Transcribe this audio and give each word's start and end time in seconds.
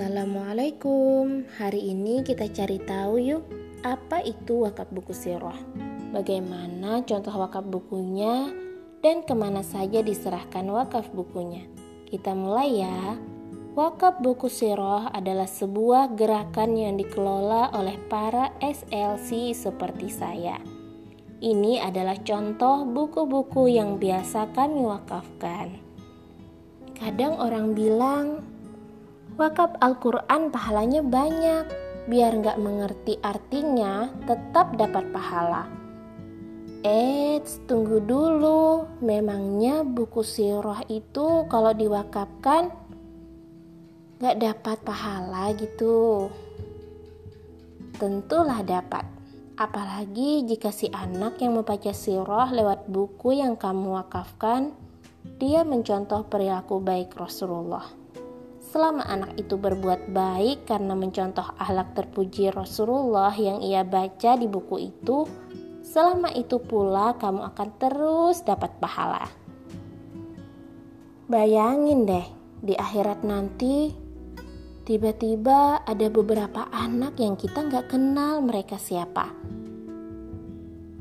Assalamualaikum. 0.00 1.44
Hari 1.60 1.92
ini 1.92 2.24
kita 2.24 2.48
cari 2.48 2.80
tahu 2.80 3.20
yuk, 3.20 3.44
apa 3.84 4.24
itu 4.24 4.64
wakaf 4.64 4.88
buku 4.88 5.12
sirah? 5.12 5.60
Bagaimana 6.08 7.04
contoh 7.04 7.36
wakaf 7.36 7.68
bukunya 7.68 8.48
dan 9.04 9.20
ke 9.20 9.36
mana 9.36 9.60
saja 9.60 10.00
diserahkan 10.00 10.64
wakaf 10.72 11.12
bukunya? 11.12 11.68
Kita 12.08 12.32
mulai 12.32 12.80
ya. 12.80 13.20
Wakaf 13.76 14.24
buku 14.24 14.48
sirah 14.48 15.12
adalah 15.12 15.44
sebuah 15.44 16.16
gerakan 16.16 16.80
yang 16.80 16.96
dikelola 16.96 17.76
oleh 17.76 18.00
para 18.08 18.56
SLC 18.64 19.52
seperti 19.52 20.08
saya. 20.08 20.56
Ini 21.44 21.84
adalah 21.84 22.16
contoh 22.24 22.88
buku-buku 22.88 23.68
yang 23.68 24.00
biasa 24.00 24.48
kami 24.56 24.80
wakafkan. 24.80 25.76
Kadang 26.96 27.36
orang 27.36 27.76
bilang, 27.76 28.49
Wakaf 29.40 29.80
Al-Quran 29.80 30.52
pahalanya 30.52 31.00
banyak, 31.00 31.64
biar 32.12 32.44
nggak 32.44 32.60
mengerti 32.60 33.16
artinya 33.24 34.12
tetap 34.28 34.76
dapat 34.76 35.08
pahala. 35.16 35.64
Eh, 36.84 37.40
tunggu 37.64 38.04
dulu, 38.04 38.84
memangnya 39.00 39.80
buku 39.80 40.20
sirah 40.20 40.84
itu 40.92 41.48
kalau 41.48 41.72
diwakafkan 41.72 42.68
nggak 44.20 44.36
dapat 44.44 44.76
pahala 44.84 45.56
gitu? 45.56 46.28
Tentulah 47.96 48.60
dapat, 48.60 49.08
apalagi 49.56 50.44
jika 50.44 50.68
si 50.68 50.92
anak 50.92 51.40
yang 51.40 51.56
membaca 51.56 51.96
sirah 51.96 52.52
lewat 52.52 52.92
buku 52.92 53.40
yang 53.40 53.56
kamu 53.56 54.04
wakafkan, 54.04 54.76
dia 55.40 55.64
mencontoh 55.64 56.28
perilaku 56.28 56.76
baik 56.84 57.16
Rasulullah. 57.16 57.99
Selama 58.70 59.02
anak 59.02 59.34
itu 59.34 59.58
berbuat 59.58 60.14
baik 60.14 60.70
karena 60.70 60.94
mencontoh 60.94 61.42
ahlak 61.58 61.90
terpuji 61.98 62.54
Rasulullah 62.54 63.34
yang 63.34 63.58
ia 63.66 63.82
baca 63.82 64.38
di 64.38 64.46
buku 64.46 64.94
itu, 64.94 65.26
selama 65.82 66.30
itu 66.38 66.62
pula 66.62 67.18
kamu 67.18 67.50
akan 67.50 67.68
terus 67.82 68.46
dapat 68.46 68.70
pahala. 68.78 69.26
Bayangin 71.26 72.06
deh, 72.06 72.26
di 72.62 72.78
akhirat 72.78 73.26
nanti 73.26 73.90
tiba-tiba 74.86 75.82
ada 75.82 76.06
beberapa 76.06 76.70
anak 76.70 77.18
yang 77.18 77.34
kita 77.34 77.66
nggak 77.66 77.90
kenal 77.90 78.38
mereka 78.38 78.78
siapa. 78.78 79.34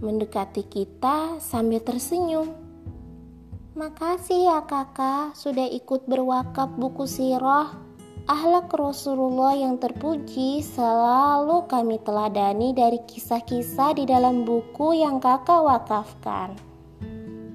Mendekati 0.01 0.65
kita 0.65 1.37
sambil 1.37 1.85
tersenyum 1.85 2.68
Makasih 3.79 4.51
ya 4.51 4.59
kakak 4.67 5.39
sudah 5.39 5.63
ikut 5.63 6.03
berwakaf 6.03 6.67
buku 6.75 7.07
sirah. 7.07 7.71
Ahlak 8.27 8.75
Rasulullah 8.75 9.55
yang 9.55 9.79
terpuji 9.79 10.59
selalu 10.59 11.63
kami 11.63 11.95
teladani 12.03 12.75
dari 12.75 12.99
kisah-kisah 13.07 13.95
di 13.95 14.03
dalam 14.03 14.43
buku 14.43 14.99
yang 14.99 15.23
kakak 15.23 15.63
wakafkan. 15.63 16.59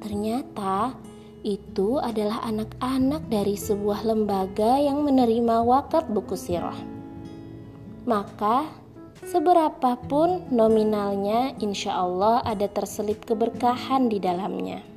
Ternyata 0.00 0.96
itu 1.44 2.00
adalah 2.00 2.40
anak-anak 2.48 3.28
dari 3.28 3.60
sebuah 3.60 4.08
lembaga 4.08 4.80
yang 4.80 5.04
menerima 5.04 5.60
wakaf 5.60 6.08
buku 6.08 6.40
sirah. 6.40 6.80
Maka 8.08 8.64
seberapapun 9.28 10.48
nominalnya 10.48 11.52
insya 11.60 12.00
Allah 12.00 12.40
ada 12.48 12.64
terselip 12.64 13.28
keberkahan 13.28 14.08
di 14.08 14.16
dalamnya. 14.24 14.93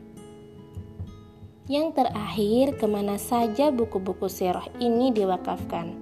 Yang 1.67 1.99
terakhir, 1.99 2.79
ke 2.79 2.87
mana 2.87 3.19
saja 3.19 3.75
buku-buku 3.75 4.31
sirah 4.31 4.63
ini 4.79 5.11
diwakafkan? 5.11 5.99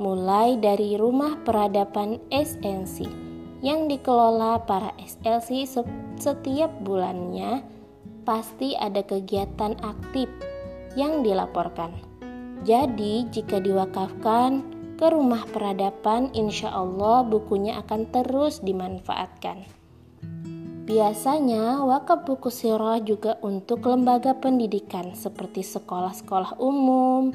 Mulai 0.00 0.56
dari 0.56 0.96
rumah 0.96 1.36
peradaban 1.44 2.16
SNC 2.32 3.04
yang 3.60 3.92
dikelola 3.92 4.64
para 4.64 4.96
SLC 4.96 5.68
setiap 6.16 6.72
bulannya, 6.80 7.60
pasti 8.24 8.72
ada 8.72 9.04
kegiatan 9.04 9.76
aktif 9.84 10.32
yang 10.96 11.20
dilaporkan. 11.20 11.92
Jadi, 12.64 13.28
jika 13.28 13.60
diwakafkan 13.60 14.64
ke 14.96 15.12
rumah 15.12 15.44
peradaban, 15.52 16.32
insya 16.32 16.72
Allah 16.72 17.20
bukunya 17.20 17.84
akan 17.84 18.08
terus 18.16 18.64
dimanfaatkan. 18.64 19.60
Biasanya 20.86 21.82
wakaf 21.82 22.22
buku 22.22 22.46
sirah 22.46 23.02
juga 23.02 23.42
untuk 23.42 23.90
lembaga 23.90 24.38
pendidikan 24.38 25.18
seperti 25.18 25.66
sekolah-sekolah 25.66 26.62
umum, 26.62 27.34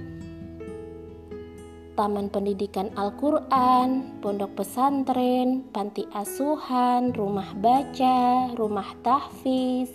taman 2.00 2.31
pendidikan 2.31 2.88
Al-Quran, 2.95 4.23
pondok 4.23 4.63
pesantren, 4.63 5.67
panti 5.75 6.07
asuhan, 6.16 7.11
rumah 7.11 7.51
baca, 7.59 8.56
rumah 8.56 8.88
tahfiz, 9.03 9.91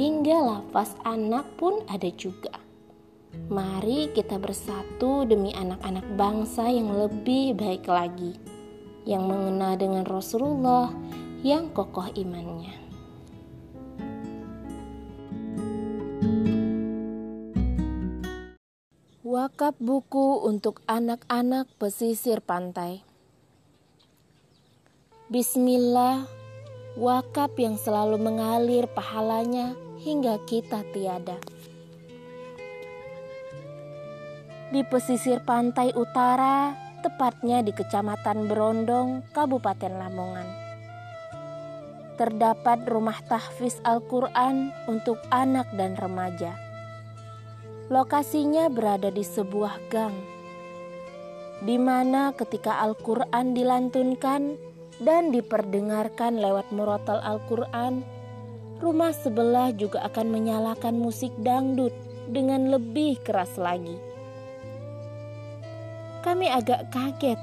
hingga 0.00 0.40
lafaz 0.40 0.96
anak 1.04 1.44
pun 1.60 1.84
ada 1.92 2.08
juga. 2.16 2.56
Mari 3.52 4.08
kita 4.16 4.40
bersatu 4.40 5.28
demi 5.28 5.52
anak-anak 5.52 6.06
bangsa 6.16 6.64
yang 6.72 6.96
lebih 6.96 7.60
baik 7.60 7.84
lagi, 7.84 8.40
yang 9.04 9.28
mengenal 9.28 9.76
dengan 9.76 10.08
Rasulullah, 10.08 10.88
yang 11.44 11.68
kokoh 11.76 12.08
imannya. 12.16 12.72
Wakaf 19.20 19.76
buku 19.76 20.40
untuk 20.40 20.80
anak-anak 20.88 21.68
pesisir 21.76 22.40
pantai. 22.40 23.04
Bismillah, 25.28 26.24
wakaf 26.96 27.52
yang 27.60 27.76
selalu 27.76 28.16
mengalir 28.16 28.88
pahalanya 28.88 29.76
hingga 30.00 30.40
kita 30.48 30.80
tiada. 30.96 31.36
Di 34.72 34.80
pesisir 34.88 35.44
pantai 35.44 35.92
utara, 35.92 36.72
tepatnya 37.04 37.60
di 37.60 37.76
Kecamatan 37.76 38.48
Berondong, 38.48 39.28
Kabupaten 39.36 39.92
Lamongan 39.92 40.63
terdapat 42.14 42.86
rumah 42.86 43.18
tahfiz 43.26 43.78
Al-Quran 43.82 44.70
untuk 44.86 45.18
anak 45.34 45.66
dan 45.74 45.98
remaja. 45.98 46.54
Lokasinya 47.92 48.72
berada 48.72 49.12
di 49.12 49.20
sebuah 49.20 49.76
gang, 49.92 50.16
di 51.60 51.76
mana 51.76 52.32
ketika 52.32 52.80
Al-Quran 52.80 53.52
dilantunkan 53.52 54.56
dan 55.02 55.34
diperdengarkan 55.34 56.38
lewat 56.38 56.70
murotal 56.72 57.20
Al-Quran, 57.20 58.00
rumah 58.80 59.12
sebelah 59.12 59.74
juga 59.76 60.00
akan 60.08 60.26
menyalakan 60.32 60.96
musik 60.96 61.34
dangdut 61.42 61.92
dengan 62.30 62.72
lebih 62.72 63.20
keras 63.20 63.60
lagi. 63.60 64.00
Kami 66.24 66.48
agak 66.48 66.88
kaget 66.88 67.36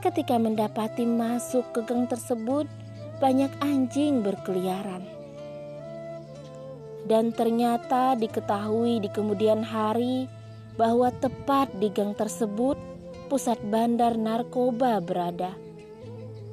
ketika 0.00 0.40
mendapati 0.40 1.04
masuk 1.04 1.64
ke 1.76 1.84
gang 1.84 2.08
tersebut 2.08 2.64
banyak 3.24 3.48
anjing 3.64 4.20
berkeliaran. 4.20 5.00
Dan 7.08 7.32
ternyata 7.32 8.12
diketahui 8.20 9.00
di 9.00 9.08
kemudian 9.08 9.64
hari 9.64 10.28
bahwa 10.76 11.08
tepat 11.24 11.72
di 11.80 11.88
gang 11.88 12.12
tersebut 12.12 12.76
pusat 13.32 13.56
bandar 13.72 14.20
narkoba 14.20 15.00
berada 15.00 15.56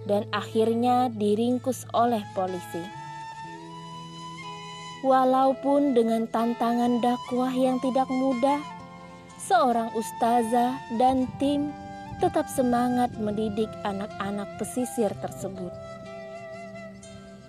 dan 0.07 0.23
akhirnya 0.31 1.11
diringkus 1.11 1.83
oleh 1.91 2.23
polisi. 2.31 2.83
Walaupun 5.03 5.91
dengan 5.91 6.23
tantangan 6.31 7.03
dakwah 7.03 7.51
yang 7.51 7.83
tidak 7.83 8.07
mudah, 8.07 8.63
seorang 9.41 9.91
ustazah 9.97 10.77
dan 10.95 11.27
tim 11.35 11.73
tetap 12.21 12.45
semangat 12.45 13.09
mendidik 13.17 13.67
anak-anak 13.81 14.45
pesisir 14.61 15.09
tersebut. 15.19 15.73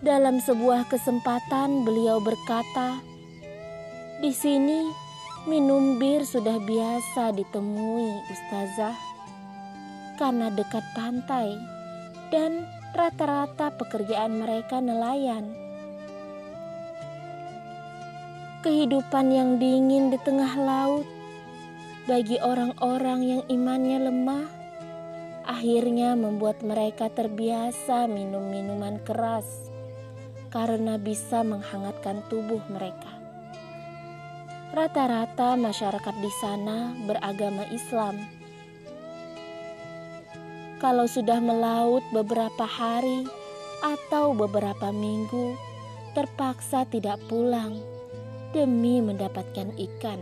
Dalam 0.03 0.43
sebuah 0.43 0.91
kesempatan, 0.91 1.87
beliau 1.87 2.19
berkata, 2.19 2.99
"Di 4.19 4.35
sini 4.35 4.91
minum 5.47 6.03
bir 6.03 6.27
sudah 6.27 6.59
biasa 6.59 7.31
ditemui, 7.31 8.11
Ustazah, 8.27 8.99
karena 10.19 10.51
dekat 10.51 10.83
pantai 10.99 11.55
dan 12.35 12.67
rata-rata 12.99 13.71
pekerjaan 13.79 14.43
mereka 14.43 14.83
nelayan." 14.83 15.55
Kehidupan 18.67 19.31
yang 19.31 19.63
dingin 19.63 20.11
di 20.11 20.19
tengah 20.27 20.51
laut 20.59 21.07
bagi 22.11 22.43
orang-orang 22.43 23.21
yang 23.23 23.43
imannya 23.47 24.11
lemah 24.11 24.51
akhirnya 25.47 26.19
membuat 26.19 26.59
mereka 26.67 27.07
terbiasa 27.07 28.11
minum 28.11 28.51
minuman 28.51 28.99
keras 29.07 29.72
karena 30.53 31.01
bisa 31.01 31.41
menghangatkan 31.41 32.21
tubuh 32.29 32.61
mereka. 32.69 33.09
Rata-rata 34.77 35.57
masyarakat 35.57 36.17
di 36.21 36.33
sana 36.41 36.93
beragama 37.09 37.65
Islam. 37.73 38.21
Kalau 40.77 41.09
sudah 41.09 41.41
melaut 41.41 42.05
beberapa 42.13 42.69
hari 42.69 43.25
atau 43.81 44.37
beberapa 44.37 44.93
minggu, 44.93 45.57
terpaksa 46.13 46.85
tidak 46.89 47.17
pulang 47.29 47.81
demi 48.53 49.01
mendapatkan 49.01 49.73
ikan. 49.77 50.21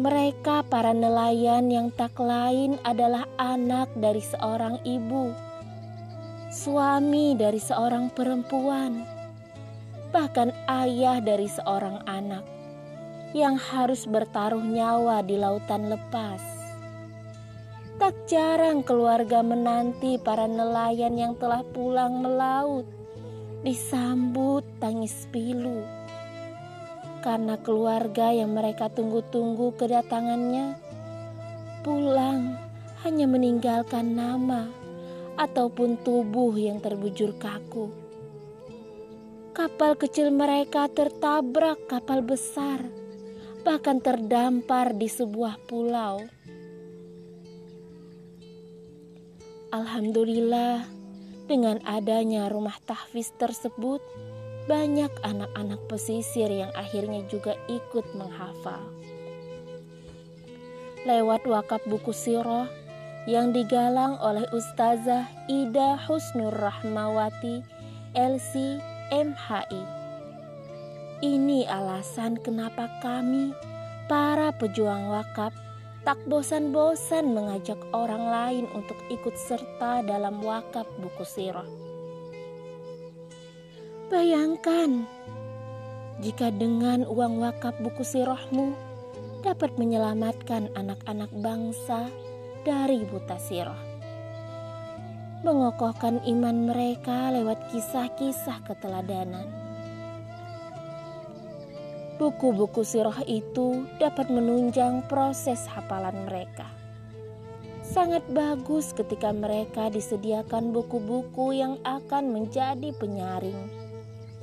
Mereka, 0.00 0.64
para 0.72 0.96
nelayan 0.96 1.68
yang 1.68 1.92
tak 1.92 2.16
lain, 2.16 2.80
adalah 2.80 3.28
anak 3.36 3.92
dari 3.92 4.24
seorang 4.24 4.80
ibu, 4.88 5.51
suami 6.52 7.32
dari 7.32 7.56
seorang 7.56 8.12
perempuan, 8.12 9.08
bahkan 10.12 10.52
ayah 10.68 11.16
dari 11.16 11.48
seorang 11.48 12.04
anak 12.04 12.44
yang 13.32 13.56
harus 13.56 14.04
bertaruh 14.04 14.60
nyawa 14.60 15.24
di 15.24 15.40
lautan 15.40 15.88
lepas. 15.88 16.44
Tak 17.96 18.28
jarang 18.28 18.84
keluarga 18.84 19.40
menanti 19.40 20.20
para 20.20 20.44
nelayan 20.44 21.16
yang 21.16 21.32
telah 21.40 21.64
pulang 21.72 22.20
melaut, 22.20 22.84
disambut 23.64 24.60
tangis 24.76 25.24
pilu. 25.32 25.80
Karena 27.24 27.56
keluarga 27.56 28.28
yang 28.28 28.52
mereka 28.52 28.92
tunggu-tunggu 28.92 29.72
kedatangannya 29.80 30.76
pulang 31.80 32.60
hanya 33.08 33.24
meninggalkan 33.24 34.12
nama 34.12 34.81
ataupun 35.40 36.00
tubuh 36.00 36.52
yang 36.56 36.80
terbujur 36.82 37.36
kaku. 37.40 37.92
Kapal 39.52 39.96
kecil 40.00 40.32
mereka 40.32 40.88
tertabrak 40.88 41.84
kapal 41.88 42.24
besar, 42.24 42.80
bahkan 43.62 44.00
terdampar 44.00 44.96
di 44.96 45.12
sebuah 45.12 45.60
pulau 45.68 46.24
Alhamdulillah, 49.72 50.84
dengan 51.48 51.80
adanya 51.88 52.52
rumah 52.52 52.76
tahfiz 52.84 53.32
tersebut, 53.40 54.04
banyak 54.68 55.08
anak-anak 55.24 55.80
pesisir 55.88 56.52
yang 56.52 56.68
akhirnya 56.76 57.24
juga 57.24 57.56
ikut 57.72 58.04
menghafal. 58.12 58.84
Lewat 61.08 61.48
wakaf 61.48 61.80
buku 61.88 62.12
sirah 62.12 62.68
yang 63.30 63.54
digalang 63.54 64.18
oleh 64.18 64.42
Ustazah 64.50 65.30
Ida 65.46 65.94
Husnur 65.94 66.50
Rahmawati 66.50 67.62
LC 68.18 68.82
MHI. 69.14 69.82
Ini 71.22 71.70
alasan 71.70 72.34
kenapa 72.42 72.90
kami, 72.98 73.54
para 74.10 74.50
pejuang 74.58 75.06
wakaf, 75.06 75.54
tak 76.02 76.18
bosan-bosan 76.26 77.30
mengajak 77.30 77.78
orang 77.94 78.26
lain 78.26 78.64
untuk 78.74 78.98
ikut 79.06 79.38
serta 79.38 80.02
dalam 80.02 80.42
wakaf 80.42 80.90
buku 80.98 81.22
sirah. 81.22 81.68
Bayangkan 84.10 85.06
jika 86.18 86.50
dengan 86.50 87.06
uang 87.06 87.38
wakaf 87.38 87.78
buku 87.78 88.02
sirahmu 88.02 88.74
dapat 89.46 89.70
menyelamatkan 89.78 90.74
anak-anak 90.74 91.30
bangsa 91.38 92.10
dari 92.62 93.02
buta 93.06 93.38
sirah. 93.38 93.82
Mengokohkan 95.42 96.22
iman 96.22 96.70
mereka 96.70 97.34
lewat 97.34 97.74
kisah-kisah 97.74 98.62
keteladanan 98.62 99.62
Buku-buku 102.22 102.86
sirah 102.86 103.18
itu 103.26 103.82
dapat 103.98 104.30
menunjang 104.30 105.02
proses 105.10 105.66
hafalan 105.66 106.28
mereka. 106.30 106.70
Sangat 107.82 108.22
bagus 108.30 108.94
ketika 108.94 109.34
mereka 109.34 109.90
disediakan 109.90 110.70
buku-buku 110.70 111.50
yang 111.50 111.82
akan 111.82 112.30
menjadi 112.30 112.94
penyaring 112.94 113.58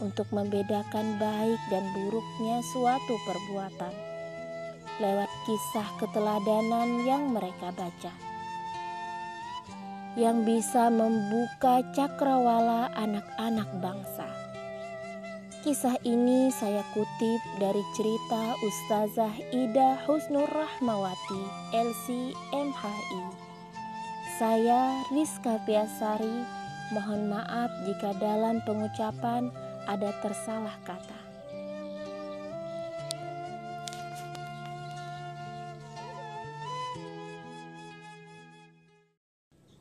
untuk 0.04 0.28
membedakan 0.36 1.16
baik 1.24 1.62
dan 1.72 1.88
buruknya 1.96 2.60
suatu 2.76 3.16
perbuatan 3.24 4.09
lewat 5.00 5.32
kisah 5.48 5.88
keteladanan 5.98 7.08
yang 7.08 7.32
mereka 7.32 7.72
baca. 7.72 8.14
Yang 10.20 10.38
bisa 10.44 10.92
membuka 10.92 11.80
cakrawala 11.96 12.92
anak-anak 13.00 13.70
bangsa. 13.80 14.28
Kisah 15.60 16.00
ini 16.08 16.48
saya 16.56 16.84
kutip 16.96 17.42
dari 17.60 17.84
cerita 17.92 18.56
Ustazah 18.64 19.36
Ida 19.52 20.00
Husnur 20.08 20.48
Rahmawati 20.48 21.44
LCMHI. 21.76 23.24
Saya 24.40 25.04
Rizka 25.12 25.60
Tiasari, 25.68 26.48
mohon 26.96 27.28
maaf 27.28 27.68
jika 27.84 28.16
dalam 28.24 28.64
pengucapan 28.64 29.52
ada 29.84 30.16
tersalah 30.24 30.80
kata. 30.88 31.19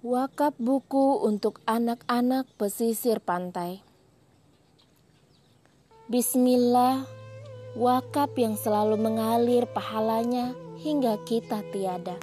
Wakaf 0.09 0.57
buku 0.57 1.21
untuk 1.21 1.61
anak-anak 1.69 2.49
pesisir 2.57 3.21
pantai. 3.21 3.85
Bismillah, 6.09 7.05
wakaf 7.77 8.33
yang 8.41 8.57
selalu 8.57 8.97
mengalir 8.97 9.69
pahalanya 9.69 10.57
hingga 10.81 11.21
kita 11.29 11.61
tiada. 11.77 12.17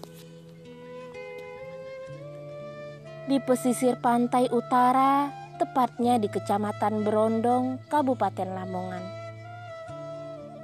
Di 3.30 3.38
pesisir 3.46 4.02
pantai 4.02 4.50
utara, 4.50 5.30
tepatnya 5.62 6.18
di 6.18 6.26
Kecamatan 6.26 7.06
Berondong, 7.06 7.86
Kabupaten 7.86 8.50
Lamongan. 8.50 9.06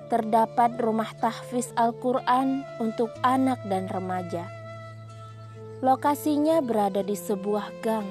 Terdapat 0.09 0.73
rumah 0.81 1.13
tahfiz 1.21 1.69
Al-Quran 1.77 2.65
untuk 2.81 3.13
anak 3.21 3.62
dan 3.69 3.85
remaja. 3.94 4.60
Lokasinya 5.81 6.62
berada 6.62 7.01
di 7.01 7.18
sebuah 7.18 7.81
gang, 7.81 8.06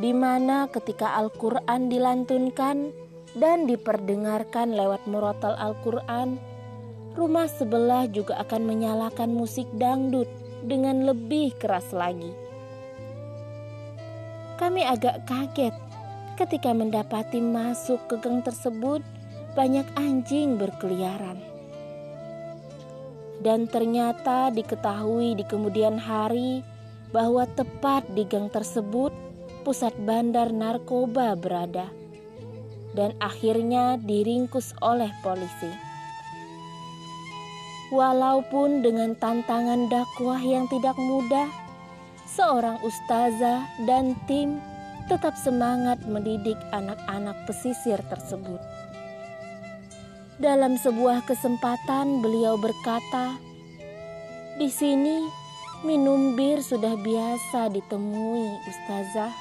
di 0.00 0.16
mana 0.16 0.72
ketika 0.72 1.12
Al-Quran 1.20 1.92
dilantunkan, 1.92 2.96
dan 3.34 3.66
diperdengarkan 3.66 4.72
lewat 4.72 5.04
murotal 5.10 5.52
Al-Quran, 5.58 6.38
rumah 7.18 7.50
sebelah 7.50 8.06
juga 8.08 8.40
akan 8.40 8.62
menyalakan 8.64 9.34
musik 9.34 9.68
dangdut 9.76 10.30
dengan 10.64 11.04
lebih 11.04 11.52
keras 11.60 11.92
lagi. 11.92 12.32
Kami 14.56 14.86
agak 14.86 15.26
kaget 15.26 15.74
ketika 16.38 16.70
mendapati 16.70 17.42
masuk 17.42 18.00
ke 18.06 18.16
gang 18.22 18.40
tersebut 18.40 19.02
banyak 19.58 19.86
anjing 19.98 20.56
berkeliaran. 20.56 21.53
Dan 23.44 23.68
ternyata 23.68 24.48
diketahui 24.48 25.36
di 25.36 25.44
kemudian 25.44 26.00
hari 26.00 26.64
bahwa 27.12 27.44
tepat 27.52 28.08
di 28.16 28.24
gang 28.24 28.48
tersebut 28.48 29.12
pusat 29.62 29.92
bandar 30.08 30.48
narkoba 30.48 31.36
berada 31.36 31.92
dan 32.96 33.12
akhirnya 33.20 34.00
diringkus 34.00 34.72
oleh 34.80 35.10
polisi. 35.20 35.70
Walaupun 37.92 38.80
dengan 38.80 39.12
tantangan 39.18 39.92
dakwah 39.92 40.40
yang 40.40 40.64
tidak 40.72 40.96
mudah, 40.96 41.46
seorang 42.24 42.80
ustazah 42.80 43.62
dan 43.84 44.16
tim 44.24 44.58
tetap 45.06 45.36
semangat 45.36 46.00
mendidik 46.08 46.56
anak-anak 46.72 47.36
pesisir 47.44 48.00
tersebut. 48.08 48.58
Dalam 50.40 50.74
sebuah 50.80 51.22
kesempatan, 51.28 52.18
beliau 52.18 52.58
berkata, 52.58 53.38
"Di 54.58 54.66
sini 54.66 55.30
minum 55.86 56.34
bir 56.34 56.58
sudah 56.58 56.98
biasa 56.98 57.70
ditemui, 57.70 58.62
ustazah, 58.66 59.34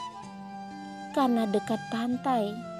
karena 1.17 1.49
dekat 1.49 1.81
pantai." 1.89 2.73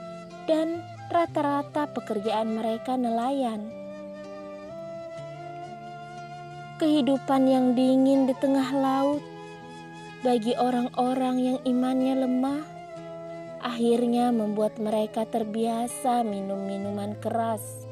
dan 0.46 0.84
rata-rata 1.08 1.88
pekerjaan 1.92 2.58
mereka 2.58 3.00
nelayan. 3.00 3.72
Kehidupan 6.82 7.48
yang 7.48 7.66
dingin 7.78 8.28
di 8.28 8.36
tengah 8.36 8.76
laut 8.76 9.24
bagi 10.26 10.52
orang-orang 10.58 11.36
yang 11.40 11.60
imannya 11.64 12.16
lemah 12.28 12.64
akhirnya 13.64 14.36
membuat 14.36 14.76
mereka 14.76 15.24
terbiasa 15.24 16.28
minum 16.28 16.68
minuman 16.68 17.16
keras 17.24 17.83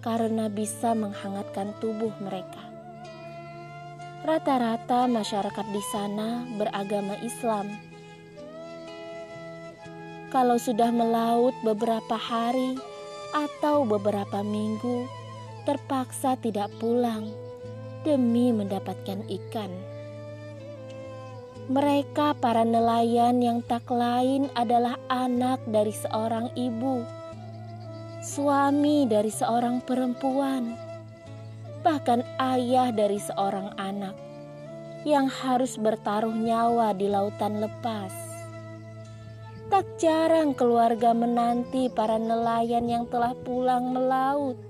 karena 0.00 0.46
bisa 0.48 0.94
menghangatkan 0.94 1.74
tubuh 1.82 2.12
mereka. 2.22 2.62
Rata-rata 4.26 5.06
masyarakat 5.06 5.66
di 5.72 5.82
sana 5.92 6.44
beragama 6.58 7.16
Islam 7.22 7.88
kalau 10.28 10.60
sudah 10.60 10.92
melaut 10.92 11.56
beberapa 11.64 12.12
hari 12.12 12.76
atau 13.32 13.88
beberapa 13.88 14.44
minggu, 14.44 15.08
terpaksa 15.64 16.36
tidak 16.36 16.68
pulang 16.76 17.32
demi 18.04 18.52
mendapatkan 18.52 19.24
ikan. 19.24 19.72
Mereka 21.72 22.36
para 22.44 22.60
nelayan 22.64 23.40
yang 23.40 23.64
tak 23.64 23.88
lain 23.88 24.52
adalah 24.52 25.00
anak 25.08 25.64
dari 25.64 25.92
seorang 25.92 26.52
ibu, 26.56 27.08
suami 28.28 29.08
dari 29.08 29.32
seorang 29.32 29.80
perempuan, 29.80 30.76
bahkan 31.80 32.20
ayah 32.36 32.92
dari 32.92 33.16
seorang 33.16 33.72
anak 33.80 34.12
yang 35.08 35.32
harus 35.32 35.80
bertaruh 35.80 36.36
nyawa 36.36 36.92
di 36.92 37.08
lautan 37.08 37.64
lepas. 37.64 38.12
Tak 39.72 39.96
jarang 39.96 40.52
keluarga 40.52 41.16
menanti 41.16 41.88
para 41.88 42.20
nelayan 42.20 42.84
yang 42.84 43.08
telah 43.08 43.32
pulang 43.48 43.96
melaut, 43.96 44.60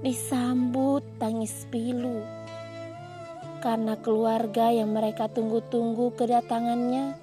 disambut 0.00 1.04
tangis 1.20 1.68
pilu 1.68 2.24
karena 3.60 3.98
keluarga 3.98 4.70
yang 4.70 4.94
mereka 4.94 5.26
tunggu-tunggu 5.26 6.14
kedatangannya 6.14 7.18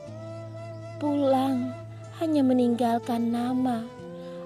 pulang 0.98 1.72
hanya 2.20 2.42
meninggalkan 2.44 3.32
nama 3.32 4.03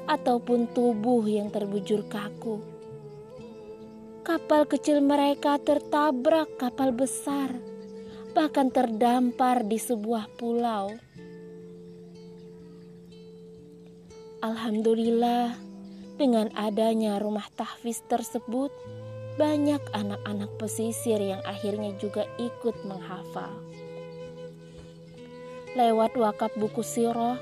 ataupun 0.07 0.71
tubuh 0.71 1.27
yang 1.27 1.51
terbujur 1.51 2.07
kaku. 2.07 2.63
Kapal 4.23 4.67
kecil 4.67 5.03
mereka 5.03 5.59
tertabrak 5.59 6.59
kapal 6.59 6.91
besar, 6.91 7.51
bahkan 8.35 8.71
terdampar 8.71 9.63
di 9.63 9.79
sebuah 9.79 10.31
pulau. 10.35 10.95
Alhamdulillah, 14.43 15.55
dengan 16.15 16.51
adanya 16.55 17.19
rumah 17.19 17.47
tahfiz 17.55 18.03
tersebut, 18.07 18.71
banyak 19.37 19.79
anak-anak 19.93 20.49
pesisir 20.57 21.21
yang 21.21 21.39
akhirnya 21.45 21.93
juga 22.01 22.27
ikut 22.41 22.75
menghafal. 22.83 23.53
Lewat 25.77 26.17
wakaf 26.17 26.51
buku 26.57 26.81
siroh 26.81 27.37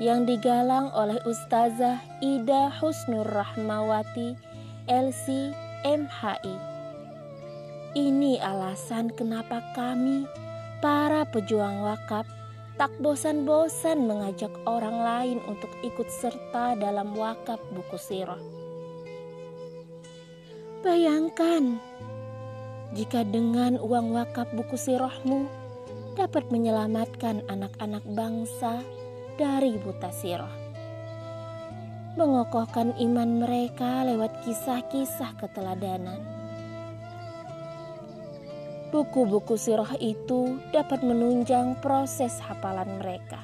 yang 0.00 0.24
digalang 0.24 0.88
oleh 0.96 1.20
Ustazah 1.28 2.00
Ida 2.24 2.72
Husnur 2.80 3.28
Rahmawati 3.28 4.32
LC 4.88 5.52
MHI. 5.84 6.56
Ini 7.92 8.40
alasan 8.40 9.12
kenapa 9.12 9.60
kami, 9.76 10.24
para 10.80 11.28
pejuang 11.28 11.84
wakaf, 11.84 12.24
tak 12.80 12.88
bosan-bosan 13.04 14.08
mengajak 14.08 14.48
orang 14.64 15.04
lain 15.04 15.38
untuk 15.44 15.68
ikut 15.84 16.08
serta 16.08 16.80
dalam 16.80 17.12
wakaf 17.12 17.60
buku 17.76 18.00
siroh. 18.00 18.40
Bayangkan 20.80 21.76
jika 22.96 23.20
dengan 23.28 23.76
uang 23.76 24.16
wakaf 24.16 24.48
buku 24.56 24.80
sirahmu 24.80 25.44
dapat 26.16 26.48
menyelamatkan 26.48 27.44
anak-anak 27.52 28.00
bangsa 28.16 28.80
dari 29.40 29.80
buta 29.80 30.12
sirah. 30.12 30.52
Mengokohkan 32.20 32.92
iman 33.00 33.40
mereka 33.40 34.04
lewat 34.04 34.44
kisah-kisah 34.44 35.32
keteladanan. 35.40 36.20
Buku-buku 38.92 39.56
sirah 39.56 39.96
itu 39.96 40.60
dapat 40.76 41.00
menunjang 41.00 41.80
proses 41.80 42.36
hafalan 42.44 43.00
mereka. 43.00 43.40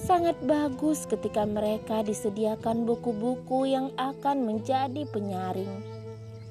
Sangat 0.00 0.40
bagus 0.48 1.04
ketika 1.04 1.44
mereka 1.44 2.00
disediakan 2.00 2.88
buku-buku 2.88 3.68
yang 3.68 3.92
akan 4.00 4.48
menjadi 4.48 5.04
penyaring 5.12 5.68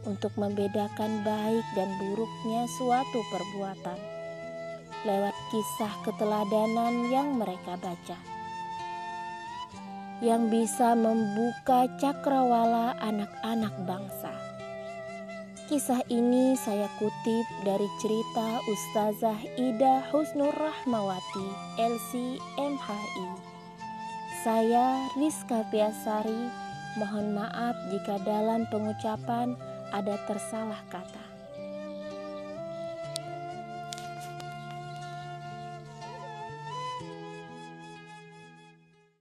untuk 0.06 0.30
membedakan 0.38 1.26
baik 1.26 1.66
dan 1.74 1.90
buruknya 1.98 2.70
suatu 2.78 3.26
perbuatan 3.34 4.19
lewat 5.08 5.36
kisah 5.54 5.94
keteladanan 6.04 7.08
yang 7.08 7.40
mereka 7.40 7.80
baca 7.80 8.20
yang 10.20 10.52
bisa 10.52 11.00
membuka 11.00 11.88
cakrawala 11.96 12.92
anak-anak 13.00 13.72
bangsa. 13.88 14.36
Kisah 15.72 16.02
ini 16.10 16.58
saya 16.58 16.90
kutip 16.98 17.46
dari 17.62 17.88
cerita 18.02 18.58
Ustazah 18.68 19.40
Ida 19.56 20.02
Husnur 20.12 20.52
Rahmawati 20.52 21.48
LCMHI. 21.78 23.28
Saya 24.44 25.08
Rizka 25.14 25.62
Piasari, 25.70 26.50
mohon 26.98 27.38
maaf 27.38 27.76
jika 27.94 28.18
dalam 28.26 28.66
pengucapan 28.74 29.54
ada 29.94 30.18
tersalah 30.26 30.82
kata. 30.90 31.29